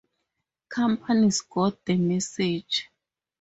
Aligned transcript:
Companies 0.69 1.41
got 1.41 1.85
the 1.85 1.95
message. 1.95 2.89